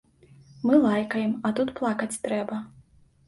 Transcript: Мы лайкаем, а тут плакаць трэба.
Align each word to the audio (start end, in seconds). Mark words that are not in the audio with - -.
Мы 0.67 0.77
лайкаем, 0.85 1.33
а 1.49 1.53
тут 1.59 1.69
плакаць 1.79 2.19
трэба. 2.27 2.61